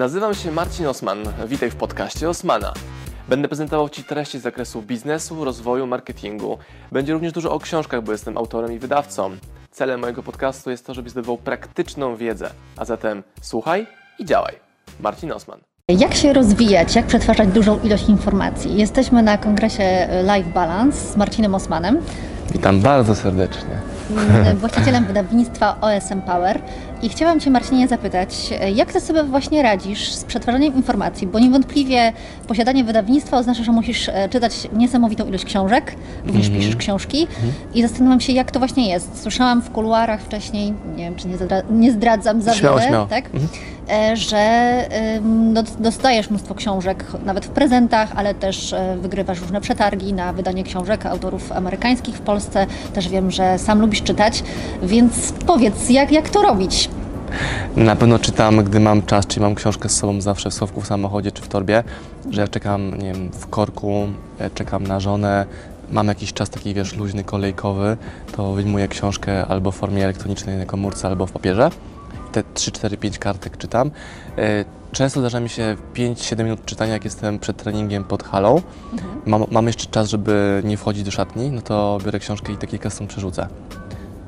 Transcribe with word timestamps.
Nazywam 0.00 0.34
się 0.34 0.52
Marcin 0.52 0.86
Osman. 0.86 1.18
Witaj 1.48 1.70
w 1.70 1.76
podcaście 1.76 2.28
Osmana. 2.28 2.72
Będę 3.28 3.48
prezentował 3.48 3.88
Ci 3.88 4.04
treści 4.04 4.38
z 4.38 4.42
zakresu 4.42 4.82
biznesu, 4.82 5.44
rozwoju, 5.44 5.86
marketingu. 5.86 6.58
Będzie 6.92 7.12
również 7.12 7.32
dużo 7.32 7.52
o 7.52 7.58
książkach, 7.58 8.02
bo 8.02 8.12
jestem 8.12 8.38
autorem 8.38 8.72
i 8.72 8.78
wydawcą. 8.78 9.30
Celem 9.70 10.00
mojego 10.00 10.22
podcastu 10.22 10.70
jest 10.70 10.86
to, 10.86 10.94
żebyś 10.94 11.12
zdobywał 11.12 11.38
praktyczną 11.38 12.16
wiedzę. 12.16 12.50
A 12.76 12.84
zatem 12.84 13.22
słuchaj 13.42 13.86
i 14.18 14.24
działaj. 14.24 14.54
Marcin 15.00 15.32
Osman. 15.32 15.60
Jak 15.88 16.14
się 16.14 16.32
rozwijać, 16.32 16.96
jak 16.96 17.06
przetwarzać 17.06 17.48
dużą 17.48 17.80
ilość 17.80 18.08
informacji? 18.08 18.76
Jesteśmy 18.76 19.22
na 19.22 19.38
kongresie 19.38 20.08
Life 20.22 20.50
Balance 20.50 21.12
z 21.12 21.16
Marcinem 21.16 21.54
Osmanem, 21.54 21.98
Witam 22.52 22.80
bardzo 22.80 23.14
serdecznie. 23.14 23.80
właścicielem 24.54 25.04
wydawnictwa 25.04 25.80
OSM 25.80 26.20
Power. 26.20 26.60
I 27.02 27.08
chciałam 27.08 27.40
Cię, 27.40 27.50
Marcinie, 27.50 27.88
zapytać, 27.88 28.50
jak 28.74 28.92
Ty 28.92 29.00
sobie 29.00 29.24
właśnie 29.24 29.62
radzisz 29.62 30.12
z 30.12 30.24
przetwarzaniem 30.24 30.74
informacji? 30.74 31.26
Bo 31.26 31.38
niewątpliwie 31.38 32.12
posiadanie 32.48 32.84
wydawnictwa 32.84 33.36
oznacza, 33.38 33.64
że 33.64 33.72
musisz 33.72 34.08
e, 34.08 34.28
czytać 34.28 34.52
niesamowitą 34.72 35.26
ilość 35.28 35.44
książek, 35.44 35.94
również 36.26 36.46
Mhm. 36.46 36.60
piszesz 36.62 36.76
książki. 36.76 37.26
I 37.74 37.82
zastanawiam 37.82 38.20
się, 38.20 38.32
jak 38.32 38.50
to 38.50 38.58
właśnie 38.58 38.88
jest. 38.88 39.22
Słyszałam 39.22 39.62
w 39.62 39.70
kuluarach 39.70 40.22
wcześniej, 40.22 40.72
nie 40.96 41.04
wiem, 41.04 41.16
czy 41.16 41.28
nie, 41.28 41.34
nie 41.70 41.92
zdradzam 41.92 42.42
za 42.42 42.54
Śmiało, 42.54 42.76
wiele, 42.78 42.88
śmiało. 42.88 43.06
tak? 43.06 43.24
Mhm. 43.24 43.48
e, 44.12 44.16
że 44.16 44.40
no, 45.24 45.62
dostajesz 45.78 46.30
mnóstwo 46.30 46.54
książek, 46.54 47.04
nawet 47.24 47.46
w 47.46 47.48
prezentach, 47.48 48.08
ale 48.16 48.34
też 48.34 48.72
e, 48.72 48.96
wygrywasz 48.96 49.40
różne 49.40 49.60
przetargi 49.60 50.12
na 50.12 50.32
wydanie 50.32 50.64
książek 50.64 51.06
autorów 51.06 51.52
amerykańskich 51.52 52.14
w 52.16 52.20
Polsce. 52.20 52.66
Też 52.94 53.08
wiem, 53.08 53.30
że 53.30 53.58
sam 53.58 53.80
lubisz 53.80 54.02
czytać, 54.02 54.42
więc 54.82 55.32
powiedz, 55.46 55.90
jak, 55.90 56.12
jak 56.12 56.28
to 56.28 56.42
robić? 56.42 56.89
Na 57.76 57.96
pewno 57.96 58.18
czytam, 58.18 58.64
gdy 58.64 58.80
mam 58.80 59.02
czas, 59.02 59.26
czyli 59.26 59.40
mam 59.40 59.54
książkę 59.54 59.88
z 59.88 59.96
sobą 59.96 60.20
zawsze 60.20 60.50
w 60.50 60.54
schowku, 60.54 60.80
w 60.80 60.86
samochodzie 60.86 61.32
czy 61.32 61.42
w 61.42 61.48
torbie, 61.48 61.84
że 62.30 62.40
jak 62.40 62.50
czekam, 62.50 62.98
nie 62.98 63.12
wiem, 63.12 63.30
w 63.32 63.46
korku, 63.46 64.08
e, 64.38 64.50
czekam 64.50 64.86
na 64.86 65.00
żonę, 65.00 65.46
mam 65.90 66.06
jakiś 66.06 66.32
czas 66.32 66.50
taki, 66.50 66.74
wiesz, 66.74 66.96
luźny, 66.96 67.24
kolejkowy, 67.24 67.96
to 68.36 68.52
wyjmuję 68.52 68.88
książkę 68.88 69.46
albo 69.46 69.70
w 69.70 69.76
formie 69.76 70.04
elektronicznej 70.04 70.58
na 70.58 70.66
komórce, 70.66 71.08
albo 71.08 71.26
w 71.26 71.32
papierze. 71.32 71.70
Te 72.32 72.42
3, 72.54 72.72
4, 72.72 72.96
5 72.96 73.18
kartek 73.18 73.56
czytam. 73.56 73.90
E, 74.38 74.64
Często 74.92 75.20
zdarza 75.20 75.40
mi 75.40 75.48
się 75.48 75.76
5-7 75.94 76.44
minut 76.44 76.64
czytania, 76.64 76.92
jak 76.92 77.04
jestem 77.04 77.38
przed 77.38 77.56
treningiem 77.56 78.04
pod 78.04 78.22
halą. 78.22 78.62
Mam, 79.26 79.44
mam 79.50 79.66
jeszcze 79.66 79.86
czas, 79.86 80.08
żeby 80.08 80.62
nie 80.64 80.76
wchodzić 80.76 81.02
do 81.04 81.10
szatni, 81.10 81.50
no 81.50 81.62
to 81.62 81.98
biorę 82.04 82.18
książkę 82.18 82.52
i 82.52 82.56
te 82.56 82.66
kilka 82.66 82.90
stron 82.90 83.08
przerzucę. 83.08 83.48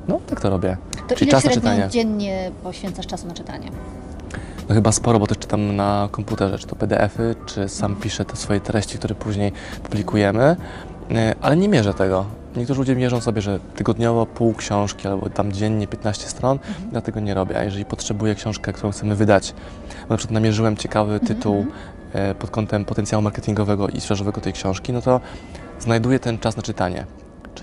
No, 0.07 0.19
tak 0.27 0.41
to 0.41 0.49
robię. 0.49 0.77
To 1.07 1.15
Czyli 1.15 1.31
ile 1.31 1.41
czas 1.41 1.45
na 1.45 1.51
czytanie. 1.51 1.87
dziennie 1.89 2.51
poświęcasz 2.63 3.07
czasu 3.07 3.27
na 3.27 3.33
czytanie? 3.33 3.69
No 4.69 4.75
chyba 4.75 4.91
sporo, 4.91 5.19
bo 5.19 5.27
też 5.27 5.37
czytam 5.37 5.75
na 5.75 6.09
komputerze, 6.11 6.59
czy 6.59 6.67
to 6.67 6.75
PDF-y, 6.75 7.35
czy 7.45 7.69
sam 7.69 7.95
piszę 7.95 8.25
te 8.25 8.35
swoje 8.35 8.59
treści, 8.59 8.97
które 8.97 9.15
później 9.15 9.51
publikujemy, 9.83 10.55
E, 11.11 11.35
ale 11.41 11.57
nie 11.57 11.69
mierzę 11.69 11.93
tego. 11.93 12.25
Niektórzy 12.55 12.79
ludzie 12.79 12.95
mierzą 12.95 13.21
sobie, 13.21 13.41
że 13.41 13.59
tygodniowo 13.75 14.25
pół 14.25 14.53
książki 14.53 15.07
albo 15.07 15.29
tam 15.29 15.51
dziennie 15.51 15.87
15 15.87 16.27
stron, 16.27 16.59
ja 16.91 17.01
tego 17.01 17.19
nie 17.19 17.33
robię. 17.33 17.57
A 17.57 17.63
jeżeli 17.63 17.85
potrzebuję 17.85 18.35
książkę, 18.35 18.73
którą 18.73 18.91
chcemy 18.91 19.15
wydać, 19.15 19.53
bo 20.01 20.09
na 20.09 20.17
przykład 20.17 20.33
namierzyłem 20.33 20.77
ciekawy 20.77 21.19
tytuł 21.19 21.65
e, 22.13 22.35
pod 22.35 22.49
kątem 22.49 22.85
potencjału 22.85 23.21
marketingowego 23.21 23.87
i 23.87 24.01
sprzedażowego 24.01 24.41
tej 24.41 24.53
książki, 24.53 24.93
no 24.93 25.01
to 25.01 25.21
znajduję 25.79 26.19
ten 26.19 26.39
czas 26.39 26.57
na 26.57 26.63
czytanie. 26.63 27.05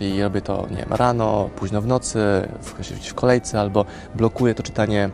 Czyli 0.01 0.23
robię 0.23 0.41
to, 0.41 0.67
nie 0.71 0.77
wiem, 0.77 0.89
rano, 0.91 1.51
późno 1.57 1.83
w 1.83 1.87
nocy, 1.87 2.19
w, 2.61 3.09
w 3.09 3.15
kolejce, 3.15 3.61
albo 3.61 3.85
blokuję 4.15 4.55
to 4.55 4.63
czytanie 4.63 5.11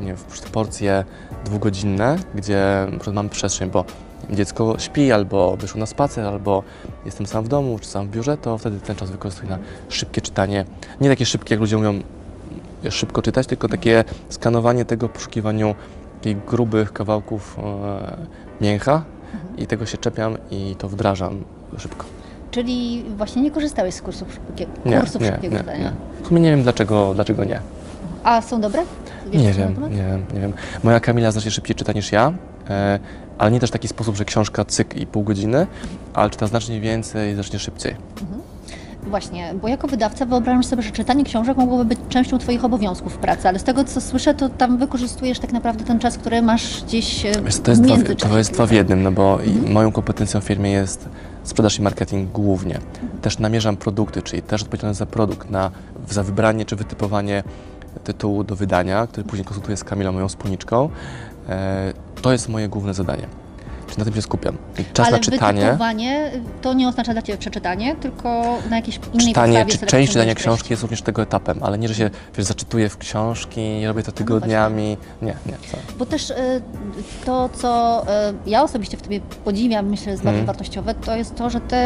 nie 0.00 0.06
wiem, 0.06 0.16
w 0.16 0.50
porcje 0.50 1.04
dwugodzinne, 1.44 2.16
gdzie 2.34 2.86
mam 3.12 3.28
przestrzeń, 3.28 3.70
bo 3.70 3.84
dziecko 4.30 4.78
śpi, 4.78 5.12
albo 5.12 5.56
wyszło 5.56 5.80
na 5.80 5.86
spacer, 5.86 6.24
albo 6.24 6.62
jestem 7.04 7.26
sam 7.26 7.44
w 7.44 7.48
domu, 7.48 7.78
czy 7.78 7.88
sam 7.88 8.06
w 8.06 8.10
biurze, 8.10 8.36
to 8.36 8.58
wtedy 8.58 8.80
ten 8.80 8.96
czas 8.96 9.10
wykorzystuję 9.10 9.50
na 9.50 9.58
szybkie 9.88 10.20
czytanie. 10.20 10.64
Nie 11.00 11.08
takie 11.08 11.26
szybkie, 11.26 11.54
jak 11.54 11.60
ludzie 11.60 11.76
mówią, 11.76 12.00
szybko 12.90 13.22
czytać, 13.22 13.46
tylko 13.46 13.68
takie 13.68 14.04
skanowanie 14.28 14.84
tego, 14.84 15.08
poszukiwaniu 15.08 15.74
takich 16.16 16.44
grubych 16.44 16.92
kawałków 16.92 17.58
e, 17.58 18.16
mięcha 18.60 19.04
i 19.58 19.66
tego 19.66 19.86
się 19.86 19.98
czepiam 19.98 20.38
i 20.50 20.76
to 20.78 20.88
wdrażam 20.88 21.44
szybko. 21.78 22.15
Czyli 22.56 23.04
właśnie 23.16 23.42
nie 23.42 23.50
korzystałeś 23.50 23.94
z 23.94 24.02
kursów, 24.02 24.32
szybkie, 24.32 24.66
Nie, 24.84 25.00
kursów 25.00 25.22
nie, 25.22 25.28
szybkiego 25.28 25.54
nie, 25.54 25.60
czytania? 25.60 25.78
nie. 25.84 25.92
W 26.24 26.28
sumie 26.28 26.40
nie 26.40 26.50
wiem 26.50 26.62
dlaczego, 26.62 27.14
dlaczego 27.14 27.44
nie. 27.44 27.60
A 28.24 28.42
są 28.42 28.60
dobre? 28.60 28.82
Wiesz 29.32 29.42
Nie 29.42 29.52
wiem, 29.52 29.74
nie 29.90 29.96
wiem, 30.02 30.24
nie 30.34 30.40
wiem. 30.40 30.52
Moja 30.84 31.00
Kamila 31.00 31.30
znacznie 31.30 31.50
szybciej 31.50 31.76
czyta 31.76 31.92
niż 31.92 32.12
ja, 32.12 32.32
e, 32.70 32.98
ale 33.38 33.50
nie 33.50 33.60
też 33.60 33.70
w 33.70 33.72
taki 33.72 33.88
sposób, 33.88 34.16
że 34.16 34.24
książka 34.24 34.64
cyk 34.64 34.96
i 34.96 35.06
pół 35.06 35.22
godziny, 35.22 35.66
ale 36.14 36.30
czyta 36.30 36.46
znacznie 36.46 36.80
więcej 36.80 37.32
i 37.32 37.34
znacznie 37.34 37.58
szybciej. 37.58 37.96
Właśnie, 39.02 39.54
bo 39.62 39.68
jako 39.68 39.88
wydawca 39.88 40.26
wyobrażam 40.26 40.64
sobie, 40.64 40.82
że 40.82 40.90
czytanie 40.90 41.24
książek 41.24 41.56
mogłoby 41.56 41.84
być 41.84 41.98
częścią 42.08 42.38
Twoich 42.38 42.64
obowiązków 42.64 43.14
w 43.14 43.18
pracy, 43.18 43.48
ale 43.48 43.58
z 43.58 43.64
tego 43.64 43.84
co 43.84 44.00
słyszę, 44.00 44.34
to 44.34 44.48
tam 44.48 44.78
wykorzystujesz 44.78 45.38
tak 45.38 45.52
naprawdę 45.52 45.84
ten 45.84 45.98
czas, 45.98 46.18
który 46.18 46.42
masz 46.42 46.84
gdzieś 46.84 47.26
e, 47.26 47.32
Wiesz, 47.44 47.60
to, 47.60 47.70
jest 47.70 47.82
dwa, 47.82 47.96
to 48.28 48.38
jest 48.38 48.52
dwa 48.52 48.66
w 48.66 48.72
jednym, 48.72 49.02
no 49.02 49.12
bo 49.12 49.38
i 49.40 49.70
moją 49.72 49.92
kompetencją 49.92 50.40
w 50.40 50.44
firmie 50.44 50.70
jest 50.70 51.08
sprzedaż 51.46 51.78
i 51.78 51.82
marketing 51.82 52.32
głównie. 52.32 52.80
Też 53.22 53.38
namierzam 53.38 53.76
produkty, 53.76 54.22
czyli 54.22 54.42
też 54.42 54.62
odpowiedzialny 54.62 54.94
za 54.94 55.06
produkt, 55.06 55.50
na, 55.50 55.70
za 56.10 56.22
wybranie 56.22 56.64
czy 56.64 56.76
wytypowanie 56.76 57.42
tytułu 58.04 58.44
do 58.44 58.56
wydania, 58.56 59.06
który 59.06 59.26
później 59.26 59.44
konsultuję 59.44 59.76
z 59.76 59.84
Kamilą, 59.84 60.12
moją 60.12 60.28
wspólniczką. 60.28 60.90
E, 61.48 61.92
to 62.22 62.32
jest 62.32 62.48
moje 62.48 62.68
główne 62.68 62.94
zadanie. 62.94 63.26
Czyli 63.86 63.98
na 63.98 64.04
tym 64.04 64.14
się 64.14 64.22
skupiam. 64.22 64.56
I 64.78 64.84
czas 64.92 65.06
ale 65.06 65.16
na 65.16 65.22
czytanie. 65.22 65.78
to 66.62 66.74
nie 66.74 66.88
oznacza 66.88 67.12
dla 67.12 67.22
Ciebie 67.22 67.38
przeczytanie, 67.38 67.96
tylko 67.96 68.58
na 68.70 68.76
jakiejś 68.76 69.00
innej 69.12 69.26
Czytanie, 69.26 69.66
czy 69.66 69.78
część 69.86 70.12
czytania 70.12 70.34
książki 70.34 70.72
jest 70.72 70.82
również 70.82 71.02
tego 71.02 71.22
etapem, 71.22 71.58
ale 71.62 71.78
nie, 71.78 71.88
że 71.88 71.94
się 71.94 72.10
wiesz, 72.36 72.46
zaczytuję 72.46 72.88
w 72.88 72.98
książki, 72.98 73.60
nie 73.60 73.88
robię 73.88 74.02
to 74.02 74.12
tygodniami. 74.12 74.96
Nie, 75.22 75.34
nie. 75.46 75.52
Co? 75.70 75.76
Bo 75.98 76.06
też 76.06 76.30
y, 76.30 76.34
to, 77.24 77.48
co 77.48 78.02
y, 78.46 78.50
ja 78.50 78.62
osobiście 78.62 78.96
w 78.96 79.02
Tobie 79.02 79.20
podziwiam, 79.44 79.86
myślę, 79.86 80.10
jest 80.12 80.24
bardzo 80.24 80.38
Mhm. 80.38 80.46
wartościowe, 80.46 80.94
to 80.94 81.16
jest 81.16 81.34
to, 81.34 81.50
że 81.50 81.60
Ty, 81.60 81.76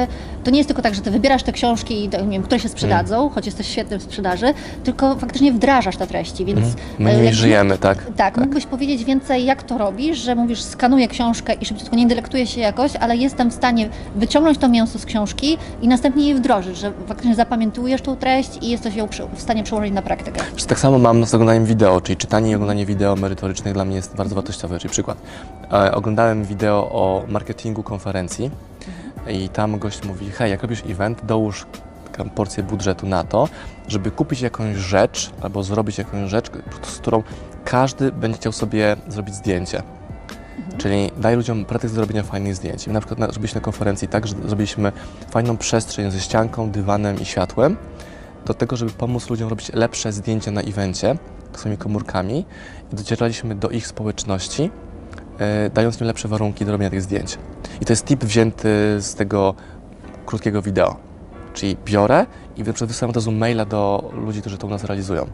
to 0.45 0.51
nie 0.51 0.59
jest 0.59 0.69
tylko 0.69 0.83
tak, 0.83 0.95
że 0.95 1.01
Ty 1.01 1.11
wybierasz 1.11 1.43
te 1.43 1.53
książki, 1.53 2.09
nie 2.09 2.31
wiem, 2.31 2.43
które 2.43 2.61
się 2.61 2.69
sprzedadzą, 2.69 3.15
Mhm. 3.15 3.35
choć 3.35 3.47
jesteś 3.47 3.67
świetny 3.69 3.99
w 3.99 4.03
sprzedaży, 4.03 4.55
tylko 4.85 5.17
faktycznie 5.17 5.53
wdrażasz 5.53 5.97
te 5.97 6.07
treści, 6.07 6.45
więc... 6.45 6.59
Mhm. 6.59 6.77
My 6.99 7.21
y, 7.21 7.25
jak- 7.25 7.35
żyjemy, 7.35 7.79
tak? 7.79 8.07
Tak, 8.17 8.37
mógłbyś 8.37 8.67
powiedzieć 8.67 9.05
więcej, 9.05 9.45
jak 9.45 9.63
to 9.63 9.79
robisz, 9.79 10.19
że 10.19 10.35
mówisz, 10.35 10.63
skanuję 10.63 11.09
książkę 11.09 11.53
i 11.55 11.65
szybciutko 11.67 11.90
nie 11.97 12.03
intelektuję 12.03 12.47
się 12.47 12.61
jakoś, 12.61 12.97
ale 12.97 13.17
jestem 13.17 13.51
w 13.51 13.55
stanie 13.55 13.89
wyciągnąć 14.15 14.59
to 14.59 14.69
mięso 14.69 14.99
z 14.99 15.07
książki 15.07 15.59
i 15.83 15.89
następnie 15.89 16.29
je 16.29 16.35
wdrożyć, 16.35 16.77
że 16.77 16.93
faktycznie 17.07 17.35
zapamiętujesz 17.35 18.03
tą 18.03 18.17
treść 18.17 18.59
i 18.63 18.69
jesteś 18.69 18.95
ją 18.95 19.09
w 19.35 19.43
stanie 19.43 19.63
przełożyć 19.65 19.93
na 19.93 20.03
praktykę. 20.03 20.41
Wiesz, 20.55 20.65
Tak 20.65 20.79
samo 20.79 20.99
mam 20.99 21.27
z 21.27 21.35
oglądaniem 21.35 21.65
wideo, 21.65 22.01
czyli 22.01 22.17
czytanie 22.17 22.51
i 22.51 22.55
oglądanie 22.55 22.87
wideo 22.87 23.17
merytorycznych 23.17 23.75
dla 23.75 23.85
mnie 23.85 23.97
jest 23.97 24.17
bardzo 24.17 24.35
wartościowe. 24.35 24.79
Czyli 24.79 24.91
przykład, 24.91 25.19
e, 25.73 25.95
oglądałem 25.95 26.45
wideo 26.45 26.91
o 26.93 27.25
marketingu 27.29 27.83
konferencji 27.83 28.51
i 29.29 29.49
tam 29.49 29.79
gość 29.79 30.05
mówi, 30.05 30.31
hej, 30.31 30.51
jak 30.51 30.63
robisz 30.63 30.83
event, 30.89 31.25
dołóż 31.25 31.67
porcję 32.35 32.63
budżetu 32.63 33.07
na 33.07 33.25
to, 33.25 33.49
żeby 33.89 34.11
kupić 34.11 34.41
jakąś 34.41 34.77
rzecz 34.77 35.31
albo 35.43 35.63
zrobić 35.63 35.99
jakąś 35.99 36.31
rzecz, 36.31 36.51
z 36.83 36.99
którą 36.99 37.23
każdy 37.65 38.13
będzie 38.13 38.39
chciał 38.39 38.53
sobie 38.53 38.97
zrobić 39.09 39.35
zdjęcie. 39.35 39.83
Czyli 40.79 41.11
daj 41.17 41.37
ludziom 41.37 41.65
pretekst 41.65 41.95
do 41.97 42.01
robienia 42.01 42.23
fajnych 42.23 42.55
zdjęć. 42.55 42.87
My 42.87 42.93
na 42.93 43.01
przykład 43.01 43.31
zrobiliśmy 43.31 43.61
na 43.61 43.65
konferencji 43.65 44.09
tak, 44.09 44.27
że 44.27 44.35
zrobiliśmy 44.45 44.93
fajną 45.31 45.57
przestrzeń 45.57 46.11
ze 46.11 46.21
ścianką, 46.21 46.71
dywanem 46.71 47.21
i 47.21 47.25
światłem, 47.25 47.77
do 48.47 48.55
tego, 48.55 48.77
żeby 48.77 48.91
pomóc 48.91 49.31
ludziom 49.31 49.49
robić 49.49 49.73
lepsze 49.75 50.13
zdjęcia 50.13 50.51
na 50.51 50.61
evencie 50.61 51.17
swoimi 51.53 51.79
komórkami 51.79 52.45
i 52.93 52.97
docieraliśmy 52.97 53.55
do 53.55 53.71
ich 53.71 53.87
społeczności, 53.87 54.71
e, 55.39 55.71
dając 55.71 56.01
im 56.01 56.07
lepsze 56.07 56.29
warunki 56.29 56.65
do 56.65 56.73
robienia 56.73 56.91
tych 56.91 57.03
zdjęć. 57.03 57.39
I 57.81 57.85
to 57.85 57.93
jest 57.93 58.05
tip 58.05 58.25
wzięty 58.25 58.69
z 59.01 59.15
tego 59.15 59.55
krótkiego 60.27 60.63
wideo. 60.63 60.97
Czyli 61.55 61.77
biorę 61.85 62.27
i 62.57 62.65
wysyłam 62.65 63.11
od 63.11 63.17
razu 63.17 63.33
maila 63.33 63.65
do 63.65 64.11
ludzi, 64.15 64.41
którzy 64.41 64.59
to 64.59 64.67
u 64.67 64.71
nas 64.71 64.85
realizują. 64.85 65.27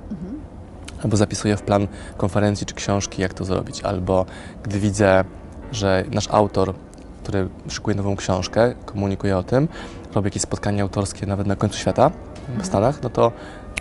Albo 1.04 1.16
zapisuję 1.16 1.56
w 1.56 1.62
plan 1.62 1.88
konferencji 2.16 2.66
czy 2.66 2.74
książki, 2.74 3.22
jak 3.22 3.34
to 3.34 3.44
zrobić. 3.44 3.82
Albo 3.82 4.26
gdy 4.62 4.80
widzę, 4.80 5.24
że 5.72 6.04
nasz 6.10 6.28
autor, 6.30 6.74
który 7.22 7.48
szykuje 7.68 7.96
nową 7.96 8.16
książkę, 8.16 8.74
komunikuje 8.86 9.36
o 9.36 9.42
tym, 9.42 9.68
robi 10.14 10.26
jakieś 10.26 10.42
spotkanie 10.42 10.82
autorskie 10.82 11.26
nawet 11.26 11.46
na 11.46 11.56
końcu 11.56 11.78
świata 11.78 12.10
w 12.58 12.66
Stanach, 12.66 13.02
no 13.02 13.10
to 13.10 13.32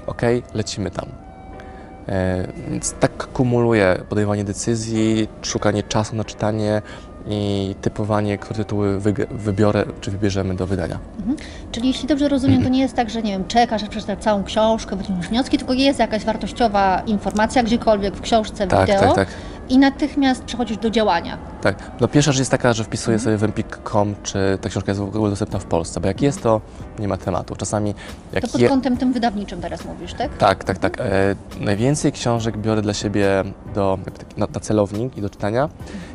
okej, 0.07 0.43
lecimy 0.53 0.91
tam. 0.91 1.05
E, 2.07 2.47
Więc 2.69 2.93
tak 2.93 3.27
kumuluję 3.27 4.03
podejmowanie 4.09 4.43
decyzji, 4.43 5.27
szukanie 5.41 5.83
czasu 5.83 6.15
na 6.15 6.23
czytanie 6.23 6.81
i 7.29 7.75
typowanie, 7.81 8.37
które 8.37 8.57
tytuły 8.57 8.99
wybiorę 9.31 9.85
czy 10.01 10.11
wybierzemy 10.11 10.55
do 10.55 10.67
wydania. 10.67 10.99
Czyli 11.71 11.87
jeśli 11.87 12.07
dobrze 12.07 12.29
rozumiem, 12.29 12.63
to 12.63 12.69
nie 12.69 12.79
jest 12.79 12.95
tak, 12.95 13.09
że 13.09 13.21
nie 13.21 13.31
wiem, 13.31 13.47
czekasz, 13.47 13.83
aż 13.83 13.89
przeczytasz 13.89 14.19
całą 14.19 14.43
książkę, 14.43 14.95
wyciągniesz 14.95 15.27
wnioski, 15.27 15.57
tylko 15.57 15.73
jest 15.73 15.99
jakaś 15.99 16.25
wartościowa 16.25 17.01
informacja 17.07 17.63
gdziekolwiek 17.63 18.15
w 18.15 18.21
książce, 18.21 18.67
w 18.67 18.69
Tak, 18.69 18.87
wideo, 18.87 19.01
tak, 19.01 19.15
tak. 19.15 19.27
i 19.69 19.77
natychmiast 19.77 20.43
przechodzisz 20.43 20.77
do 20.77 20.89
działania. 20.89 21.37
Tak. 21.65 21.91
No 22.01 22.07
pierwsza 22.07 22.31
rzecz 22.31 22.39
jest 22.39 22.51
taka, 22.51 22.73
że 22.73 22.83
wpisuję 22.83 23.19
sobie 23.19 23.37
w 23.37 23.43
empik.com, 23.43 24.15
czy 24.23 24.57
ta 24.61 24.69
książka 24.69 24.91
jest 24.91 25.01
w 25.01 25.15
ogóle 25.15 25.29
dostępna 25.29 25.59
w 25.59 25.65
Polsce, 25.65 25.99
bo 25.99 26.07
jak 26.07 26.21
jest, 26.21 26.41
to 26.41 26.61
nie 26.99 27.07
ma 27.07 27.17
tematu. 27.17 27.55
Czasami 27.55 27.95
jak 28.33 28.43
To 28.43 28.51
pod 28.51 28.61
je... 28.61 28.69
kątem 28.69 28.97
tym 28.97 29.13
wydawniczym 29.13 29.61
teraz 29.61 29.85
mówisz, 29.85 30.13
tak? 30.13 30.37
Tak, 30.37 30.63
tak, 30.63 30.77
tak. 30.77 30.97
E, 30.99 31.35
najwięcej 31.59 32.11
książek 32.11 32.57
biorę 32.57 32.81
dla 32.81 32.93
siebie 32.93 33.43
do, 33.75 33.99
taki 34.17 34.39
na, 34.39 34.47
na 34.53 34.59
celownik 34.59 35.17
i 35.17 35.21
do 35.21 35.29
czytania, 35.29 35.69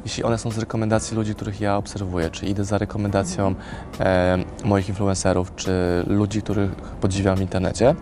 jeśli 0.05 0.25
one 0.25 0.39
są 0.39 0.51
z 0.51 0.59
rekomendacji 0.59 1.17
ludzi, 1.17 1.35
których 1.35 1.61
ja 1.61 1.77
obserwuję, 1.77 2.31
czy 2.31 2.47
idę 2.47 2.65
za 2.65 2.79
rekomendacją 2.79 3.55
e, 4.01 4.39
moich 4.65 4.89
influencerów, 4.89 5.53
czy 5.57 6.05
ludzi, 6.07 6.43
których 6.43 6.71
podziwiam 6.75 7.37
w 7.37 7.41
internecie. 7.41 7.95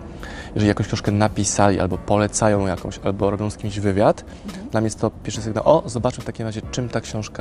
Jeżeli 0.55 0.69
jakąś 0.69 0.87
książkę 0.87 1.13
napisali, 1.13 1.81
albo 1.81 1.99
polecają 1.99 2.67
jakąś, 2.67 3.01
albo 3.05 3.31
robią 3.31 3.51
z 3.51 3.57
kimś 3.57 3.81
wywiad, 3.81 4.25
dla 4.71 4.81
mnie 4.81 4.87
jest 4.87 5.01
to 5.01 5.11
pierwszy 5.11 5.43
sygnał, 5.43 5.65
o, 5.67 5.83
zobaczmy 5.87 6.23
w 6.23 6.27
takim 6.27 6.47
razie, 6.47 6.63
czym 6.71 6.89
ta 6.89 7.01
książka 7.01 7.38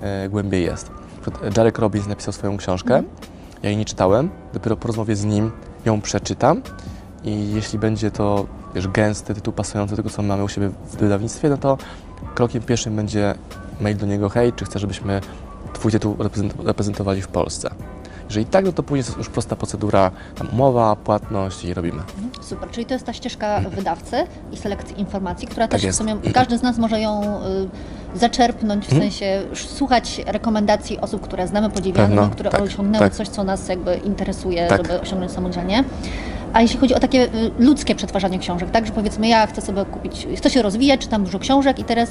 e, 0.00 0.28
głębiej 0.28 0.64
jest. 0.64 0.90
Jarek 1.56 1.78
Robbins 1.78 2.06
napisał 2.06 2.32
swoją 2.32 2.56
książkę, 2.56 3.02
ja 3.62 3.68
jej 3.68 3.78
nie 3.78 3.84
czytałem, 3.84 4.30
dopiero 4.54 4.76
po 4.76 4.86
rozmowie 4.88 5.16
z 5.16 5.24
nim 5.24 5.50
ją 5.84 6.00
przeczytam 6.00 6.62
i 7.24 7.52
jeśli 7.52 7.78
będzie 7.78 8.10
to 8.10 8.46
wiesz, 8.74 8.88
gęsty 8.88 9.34
tytuł 9.34 9.52
pasujący 9.52 9.92
do 9.92 9.96
tego, 9.96 10.10
co 10.10 10.22
mamy 10.22 10.44
u 10.44 10.48
siebie 10.48 10.68
w 10.68 10.96
wydawnictwie, 10.96 11.48
no 11.48 11.56
to 11.56 11.78
krokiem 12.34 12.62
pierwszym 12.62 12.96
będzie 12.96 13.34
mail 13.80 13.96
do 13.96 14.06
niego, 14.06 14.28
hej, 14.28 14.52
czy 14.52 14.64
chcesz, 14.64 14.80
żebyśmy 14.82 15.20
Twój 15.72 15.92
tytuł 15.92 16.14
reprezent- 16.14 16.66
reprezentowali 16.66 17.22
w 17.22 17.28
Polsce. 17.28 17.70
Jeżeli 18.28 18.46
tak, 18.46 18.64
no 18.64 18.72
to 18.72 18.82
później 18.82 18.98
jest 19.06 19.16
już 19.18 19.28
prosta 19.28 19.56
procedura, 19.56 20.10
tam 20.34 20.48
umowa, 20.52 20.96
płatność 20.96 21.64
i 21.64 21.74
robimy. 21.74 22.02
Super, 22.42 22.70
czyli 22.70 22.86
to 22.86 22.94
jest 22.94 23.06
ta 23.06 23.12
ścieżka 23.12 23.60
wydawcy 23.60 24.16
i 24.52 24.56
selekcji 24.56 25.00
informacji, 25.00 25.48
która 25.48 25.68
też 25.68 25.80
Tak 25.80 25.86
jest. 25.86 25.98
w 25.98 26.02
sumie 26.02 26.16
każdy 26.34 26.58
z 26.58 26.62
nas 26.62 26.78
może 26.78 27.00
ją 27.00 27.22
y, 28.14 28.18
zaczerpnąć, 28.18 28.84
w 28.86 28.92
Mhm. 28.92 29.02
sensie 29.10 29.42
słuchać 29.54 30.20
rekomendacji 30.26 31.00
osób, 31.00 31.20
które 31.22 31.48
znamy, 31.48 31.70
podziwiamy, 31.70 32.08
Pewno, 32.08 32.26
i 32.26 32.30
które 32.30 32.50
tak, 32.50 32.62
osiągnęły 32.62 33.04
tak. 33.04 33.14
coś, 33.14 33.28
co 33.28 33.44
nas 33.44 33.68
jakby 33.68 33.94
interesuje, 33.96 34.66
Tak. 34.68 34.78
żeby 34.86 35.00
osiągnąć 35.00 35.32
samodzielnie. 35.32 35.84
A 36.52 36.62
jeśli 36.62 36.78
chodzi 36.78 36.94
o 36.94 37.00
takie 37.00 37.22
y, 37.24 37.50
ludzkie 37.58 37.94
przetwarzanie 37.94 38.38
książek, 38.38 38.70
tak, 38.70 38.86
że 38.86 38.92
powiedzmy 38.92 39.28
ja 39.28 39.46
chcę 39.46 39.62
sobie 39.62 39.84
kupić, 39.84 40.26
chcę 40.36 40.50
się 40.50 40.62
rozwijać, 40.62 41.00
czytam 41.00 41.24
dużo 41.24 41.38
książek 41.38 41.78
i 41.78 41.84
teraz 41.84 42.10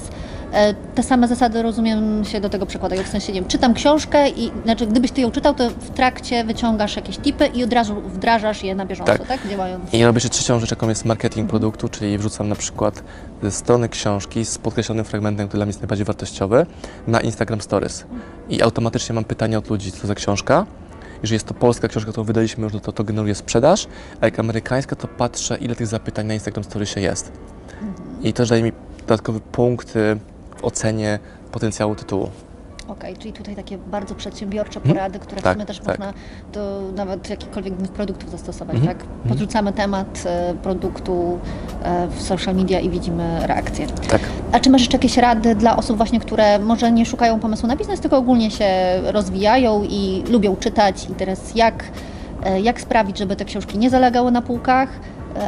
e, 0.54 0.74
te 0.74 1.04
same 1.04 1.28
zasady 1.28 1.62
rozumiem 1.62 2.26
się 2.26 2.42
do 2.42 2.50
tego 2.50 2.66
przekładają, 2.66 3.04
w 3.04 3.08
sensie 3.08 3.34
nie 3.34 3.40
wiem, 3.42 3.50
czytam 3.50 3.74
książkę 3.74 4.30
i 4.30 4.52
znaczy 4.64 4.88
gdybyś 4.88 5.12
ty 5.12 5.22
ją 5.22 5.32
czytał, 5.32 5.54
to 5.54 5.70
w 5.70 5.90
trakcie 5.90 6.44
wyciągasz 6.44 6.96
jakieś 6.96 7.18
tipy 7.18 7.46
i 7.48 7.64
od 7.64 7.74
razu 7.74 7.96
wdrażasz 8.02 8.64
je 8.64 8.76
na 8.76 8.86
bieżąco, 8.86 9.18
tak, 9.18 9.28
Tak. 9.28 9.50
działając. 9.50 9.94
I 9.94 10.04
robię 10.04 10.18
jeszcze 10.18 10.30
trzecią 10.30 10.60
rzecz, 10.60 10.72
jaką 10.72 10.90
jest 10.90 11.06
marketing 11.06 11.50
produktu, 11.50 11.90
czyli 11.90 12.18
wrzucam 12.18 12.50
na 12.50 12.56
przykład 12.56 13.04
ze 13.44 13.52
strony 13.52 13.90
książki 13.90 14.46
z 14.46 14.58
podkreślonym 14.58 15.06
fragmentem, 15.06 15.48
który 15.48 15.58
dla 15.60 15.66
mnie 15.66 15.70
jest 15.70 15.82
najbardziej 15.82 16.06
wartościowy, 16.06 16.66
na 17.08 17.22
Instagram 17.22 17.62
Stories. 17.62 18.06
I 18.50 18.62
automatycznie 18.62 19.16
mam 19.16 19.24
pytania 19.24 19.58
od 19.58 19.70
ludzi, 19.70 19.92
co 19.92 20.08
za 20.08 20.16
książka. 20.16 20.66
Jeżeli 21.26 21.36
jest 21.36 21.48
to 21.48 21.54
polska 21.54 21.88
książka, 21.88 22.12
którą 22.12 22.26
wydaliśmy 22.26 22.64
już, 22.64 22.74
no 22.74 22.80
to 22.80 22.92
to 22.92 23.04
generuje 23.04 23.36
sprzedaż, 23.36 23.88
a 24.22 24.26
jak 24.26 24.40
amerykańska, 24.40 24.96
to 24.96 25.08
patrzę, 25.08 25.58
ile 25.58 25.76
tych 25.76 25.88
zapytań 25.88 26.28
na 26.28 26.34
Instagram 26.34 26.64
Storiesie 26.64 27.02
jest. 27.02 27.32
I 28.24 28.34
to 28.34 28.46
daje 28.46 28.64
mi 28.64 28.72
dodatkowy 29.00 29.40
punkt 29.40 29.96
y, 29.96 30.18
w 30.58 30.64
ocenie 30.64 31.20
potencjału 31.52 31.96
tytułu. 31.96 32.30
Okej, 32.88 33.18
czyli 33.18 33.34
tutaj 33.34 33.56
takie 33.56 33.78
bardzo 33.78 34.16
przedsiębiorcze 34.16 34.80
Mhm. 34.80 34.96
porady, 34.96 35.20
które 35.20 35.42
w 35.42 35.44
Tak, 35.44 35.54
sumie 35.54 35.66
też 35.66 35.80
tak. 35.80 35.88
można 35.88 36.14
do 36.54 36.82
nawet 36.96 37.30
jakichkolwiek 37.30 37.80
innych 37.80 37.92
produktów 37.92 38.30
zastosować, 38.32 38.76
Mhm. 38.76 38.98
tak? 38.98 39.08
Podrzucamy 39.30 39.74
temat 39.74 40.24
e, 40.26 40.54
produktu 40.64 41.40
e, 41.84 42.08
w 42.08 42.22
social 42.22 42.56
media 42.56 42.80
i 42.80 42.90
widzimy 42.90 43.40
reakcję. 43.48 43.88
Tak. 43.88 44.22
A 44.52 44.60
czy 44.60 44.70
masz 44.70 44.82
jeszcze 44.82 44.98
jakieś 44.98 45.18
rady 45.18 45.56
dla 45.56 45.78
osób 45.78 45.98
właśnie, 45.98 46.20
które 46.20 46.60
może 46.60 46.92
nie 46.92 47.06
szukają 47.06 47.40
pomysłu 47.40 47.68
na 47.68 47.76
biznes, 47.76 48.00
tylko 48.00 48.18
ogólnie 48.18 48.52
się 48.52 48.68
rozwijają 49.04 49.84
i 49.84 50.24
lubią 50.30 50.56
czytać 50.56 51.10
i 51.10 51.14
teraz 51.16 51.56
jak, 51.56 51.84
e, 52.44 52.62
jak 52.62 52.82
sprawić, 52.82 53.18
żeby 53.18 53.36
te 53.36 53.46
książki 53.46 53.78
nie 53.78 53.90
zalegały 53.90 54.32
na 54.32 54.42
półkach, 54.42 54.90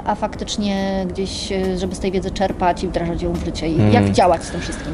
a 0.05 0.15
faktycznie 0.15 1.05
gdzieś, 1.09 1.53
żeby 1.77 1.95
z 1.95 1.99
tej 1.99 2.11
wiedzy 2.11 2.31
czerpać 2.31 2.83
i 2.83 2.87
wdrażać 2.87 3.21
ją 3.21 3.33
w 3.33 3.45
życie 3.45 3.69
i 3.69 3.75
Mm. 3.75 3.93
jak 3.93 4.11
działać 4.11 4.43
z 4.43 4.49
tym 4.51 4.61
wszystkim? 4.61 4.93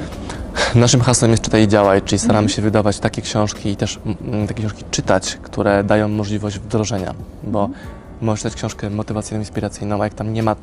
Naszym 0.76 1.02
hasłem 1.02 1.32
jest 1.32 1.44
czytaj 1.44 1.64
i 1.64 1.68
działaj, 1.68 2.02
czyli 2.02 2.20
staramy 2.20 2.50
się 2.50 2.62
wydawać 2.62 3.00
takie 3.00 3.22
książki 3.22 3.70
i 3.70 3.76
też 3.76 4.00
mm, 4.06 4.48
takie 4.48 4.60
książki 4.60 4.84
czytać, 4.92 5.38
które 5.42 5.84
dają 5.84 6.08
możliwość 6.08 6.60
wdrożenia, 6.60 7.14
bo 7.44 7.70
możesz 8.22 8.40
czytać 8.40 8.56
książkę 8.56 8.90
motywacyjną, 8.90 9.42
inspiracyjną, 9.42 10.02
a 10.02 10.04
jak 10.04 10.14
tam 10.14 10.34
nie 10.34 10.44
ma 10.44 10.56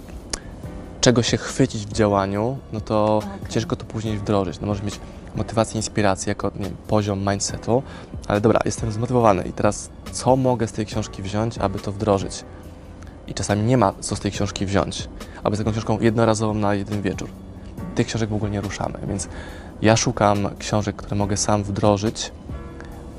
czego 1.01 1.23
się 1.23 1.37
chwycić 1.37 1.87
w 1.87 1.93
działaniu, 1.93 2.59
no 2.73 2.81
to 2.81 3.17
Okej. 3.17 3.31
ciężko 3.49 3.77
to 3.77 3.85
później 3.85 4.19
wdrożyć. 4.19 4.61
No 4.61 4.67
możesz 4.67 4.85
mieć 4.85 5.01
motywację, 5.37 5.77
inspirację 5.77 6.31
jako 6.31 6.51
wiem, 6.51 6.77
poziom 6.89 7.31
mindsetu, 7.31 7.83
ale 8.29 8.41
dobra, 8.41 8.61
jestem 8.65 8.93
zmotywowany 8.93 9.43
i 9.43 9.53
teraz 9.53 9.91
co 10.13 10.37
mogę 10.37 10.69
z 10.69 10.73
tej 10.73 10.87
książki 10.87 11.23
wziąć, 11.23 11.59
aby 11.59 11.79
to 11.79 11.93
wdrożyć? 11.93 12.45
I 13.27 13.35
czasami 13.35 13.63
nie 13.63 13.77
ma 13.77 13.93
co 14.01 14.17
z 14.17 14.21
tej 14.21 14.33
książki 14.33 14.67
wziąć, 14.67 15.09
aby 15.45 15.57
z 15.57 15.59
taką 15.59 15.73
książką 15.73 15.99
jednorazową 16.01 16.55
na 16.55 16.75
jeden 16.75 17.03
wieczór. 17.03 17.29
Tych 18.01 18.07
książek 18.07 18.31
w 18.31 18.35
ogóle 18.35 18.51
nie 18.51 18.61
ruszamy, 18.61 18.99
więc 19.09 19.29
ja 19.83 19.97
szukam 19.97 20.49
książek, 20.59 20.97
które 20.97 21.17
mogę 21.17 21.37
sam 21.37 21.63
wdrożyć. 21.63 22.33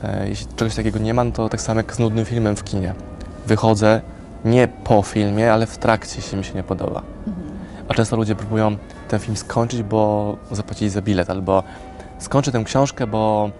E, 0.04 0.30
Jeśli 0.30 0.48
czegoś 0.56 0.75
takiego 0.75 1.00
nie 1.00 1.13
mam, 1.13 1.31
to 1.31 1.50
tak 1.50 1.62
samo 1.62 1.80
jak 1.80 1.95
z 1.95 2.00
nudnym 2.00 2.25
filmem 2.25 2.56
w 2.56 2.63
kinie. 2.63 2.94
Wychodzę 3.48 4.01
nie 4.45 4.68
po 4.68 5.01
filmie, 5.01 5.54
ale 5.54 5.66
w 5.66 5.78
trakcie, 5.78 6.16
jeśli 6.16 6.38
mi 6.38 6.44
się 6.44 6.54
nie 6.54 6.63
podoba. 6.63 7.01
A 7.88 7.94
często 7.94 8.16
ludzie 8.16 8.36
próbują 8.36 8.78
ten 9.07 9.19
film 9.19 9.38
skończyć, 9.38 9.83
bo 9.83 10.38
zapłacili 10.51 10.89
za 10.89 11.01
bilet, 11.01 11.30
albo 11.30 11.63
skończę 12.19 12.51
tę 12.51 12.63
książkę, 12.63 13.07
bo 13.07 13.51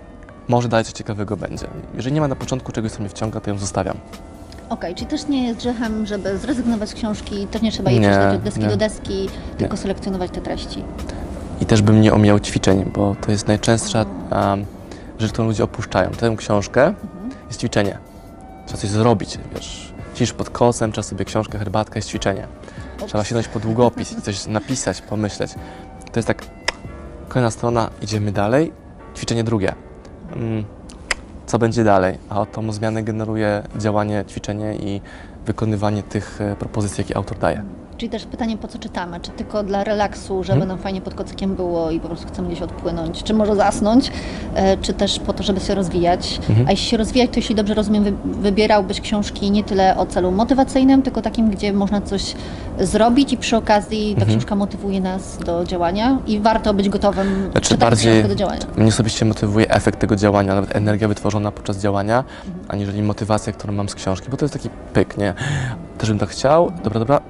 może 0.47 0.69
dalej 0.69 0.85
coś 0.85 0.94
ciekawego 0.94 1.38
będzie. 1.38 1.68
Jeżeli 1.95 2.13
nie 2.15 2.21
ma 2.21 2.27
na 2.27 2.35
początku 2.35 2.71
czegoś, 2.71 2.91
co 2.91 3.00
mnie 3.00 3.09
wciąga, 3.09 3.39
to 3.39 3.50
ją 3.50 3.57
zostawiam. 3.57 3.97
Okej, 4.71 4.95
czyli 4.95 5.07
też 5.07 5.27
nie 5.27 5.47
jest 5.47 5.59
grzechem, 5.59 6.06
żeby 6.06 6.38
zrezygnować 6.38 6.89
z 6.89 6.94
książki, 6.94 7.47
też 7.47 7.62
nie 7.62 7.71
trzeba 7.71 7.91
jej 7.91 8.01
przeczytać 8.01 8.35
od 8.35 8.41
deski 8.41 8.59
nie. 8.59 8.68
do 8.68 8.77
deski, 8.77 9.29
tylko 9.57 9.77
selekcjonować 9.77 10.31
te 10.31 10.41
treści. 10.41 10.83
I 11.62 11.65
też 11.65 11.81
bym 11.81 12.01
nie 12.01 12.13
omijał 12.13 12.39
ćwiczeń, 12.39 12.91
bo 12.94 13.15
to 13.21 13.31
jest 13.31 13.47
najczęstsza 13.47 14.06
um, 14.31 14.65
rzecz, 15.19 15.31
którą 15.31 15.47
ludzie 15.47 15.63
opuszczają. 15.63 16.09
Tę 16.09 16.35
książkę 16.38 16.94
jest 17.47 17.59
ćwiczenie. 17.59 17.97
Trzeba 18.65 18.81
coś 18.81 18.89
zrobić, 18.89 19.38
wiesz. 19.56 19.94
Siedzisz 20.13 20.33
pod 20.33 20.50
kosem, 20.50 20.91
trzeba 20.91 21.03
sobie 21.03 21.25
książkę, 21.25 21.59
herbatkę, 21.59 21.97
jest 21.97 22.09
ćwiczenie. 22.09 22.47
Trzeba 23.07 23.23
sięgnąć 23.23 23.47
po 23.47 23.59
długopis 23.59 24.12
i 24.18 24.21
coś 24.21 24.47
napisać, 24.47 25.01
pomyśleć. 25.01 25.51
To 26.12 26.19
jest 26.19 26.27
tak, 26.27 26.45
kolejna 27.29 27.51
strona, 27.51 27.89
idziemy 28.01 28.31
dalej, 28.31 28.73
ćwiczenie 29.18 29.44
drugie. 29.44 29.73
Mm, 30.35 30.65
co 31.51 31.59
będzie 31.59 31.83
dalej? 31.83 32.17
A 32.29 32.45
tą 32.45 32.71
zmianę 32.71 33.03
generuje 33.03 33.63
działanie, 33.77 34.25
ćwiczenie 34.27 34.75
i 34.75 35.01
wykonywanie 35.45 36.03
tych 36.03 36.41
e, 36.41 36.55
propozycji, 36.55 37.01
jakie 37.01 37.17
autor 37.17 37.37
daje. 37.37 37.63
Czyli 38.01 38.09
też 38.09 38.25
pytanie, 38.25 38.57
po 38.57 38.67
co 38.67 38.79
czytamy? 38.79 39.19
Czy 39.19 39.31
tylko 39.31 39.63
dla 39.63 39.83
relaksu, 39.83 40.43
żeby 40.43 40.53
Mhm. 40.61 40.67
nam 40.69 40.77
fajnie 40.77 41.01
pod 41.01 41.13
kocykiem 41.13 41.55
było 41.55 41.91
i 41.91 41.99
po 41.99 42.07
prostu 42.07 42.27
chcemy 42.27 42.47
gdzieś 42.47 42.61
odpłynąć, 42.61 43.23
czy 43.23 43.33
może 43.33 43.55
zasnąć, 43.55 44.11
e, 44.55 44.77
czy 44.77 44.93
też 44.93 45.19
po 45.19 45.33
to, 45.33 45.43
żeby 45.43 45.59
się 45.59 45.75
rozwijać? 45.75 46.39
Mhm. 46.49 46.67
A 46.67 46.71
jeśli 46.71 46.87
się 46.87 46.97
rozwijać, 46.97 47.29
to 47.29 47.35
jeśli 47.35 47.55
dobrze 47.55 47.73
rozumiem, 47.73 48.03
wy- 48.03 48.13
wybierałbyś 48.25 49.01
książki 49.01 49.51
nie 49.51 49.63
tyle 49.63 49.97
o 49.97 50.05
celu 50.05 50.31
motywacyjnym, 50.31 51.01
tylko 51.01 51.21
takim, 51.21 51.49
gdzie 51.49 51.73
można 51.73 52.01
coś 52.01 52.35
zrobić 52.79 53.33
i 53.33 53.37
przy 53.37 53.57
okazji 53.57 54.15
ta 54.15 54.21
Mhm. 54.21 54.29
książka 54.39 54.55
motywuje 54.55 55.01
nas 55.01 55.37
do 55.37 55.65
działania 55.65 56.17
i 56.27 56.39
warto 56.39 56.73
być 56.73 56.89
gotowym 56.89 57.49
Znaczy 57.51 57.77
bardziej 57.77 58.23
do 58.23 58.35
działania. 58.35 58.61
mnie 58.77 58.87
osobiście 58.87 59.25
motywuje 59.25 59.69
efekt 59.69 59.99
tego 59.99 60.15
działania, 60.15 60.55
nawet 60.55 60.75
energia 60.75 61.07
wytworzona 61.07 61.51
podczas 61.51 61.77
działania, 61.77 62.23
aniżeli 62.67 63.01
motywacja, 63.03 63.53
którą 63.53 63.73
mam 63.73 63.89
z 63.89 63.95
książki, 63.95 64.27
bo 64.31 64.37
to 64.37 64.45
jest 64.45 64.53
taki 64.53 64.69
pyk, 64.93 65.17
nie? 65.17 65.33
Też 65.97 66.09
bym 66.09 66.19
to 66.19 66.25
chciał, 66.25 66.71
dobra, 66.83 66.99
dobra, 66.99 67.21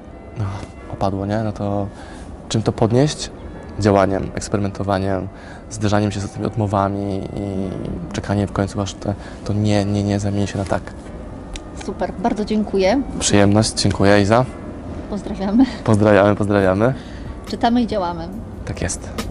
no, 0.42 0.94
opadło, 0.94 1.26
nie? 1.26 1.44
No 1.44 1.52
to 1.52 1.88
czym 2.50 2.64
to 2.64 2.72
podnieść? 2.72 3.32
Działaniem, 3.80 4.32
eksperymentowaniem, 4.36 5.28
zderzaniem 5.70 6.12
się 6.12 6.20
z 6.20 6.32
tymi 6.32 6.46
odmowami 6.46 7.22
i 7.36 7.70
czekaniem 8.14 8.48
w 8.48 8.52
końcu, 8.52 8.82
aż 8.82 8.94
to, 8.94 9.14
to 9.46 9.54
nie, 9.54 9.86
nie, 9.86 10.04
nie 10.04 10.20
zamieni 10.20 10.48
się 10.48 10.58
na 10.58 10.66
tak. 10.66 10.82
Super, 11.86 12.14
bardzo 12.20 12.46
dziękuję. 12.46 13.02
Przyjemność, 13.20 13.74
dziękuję 13.74 14.22
Iza. 14.22 14.46
Pozdrawiamy. 15.10 15.66
Pozdrawiamy, 15.84 16.36
pozdrawiamy. 16.36 16.94
Czytamy 17.48 17.82
i 17.82 17.88
działamy. 17.88 18.28
Tak 18.66 18.82
jest. 18.82 19.31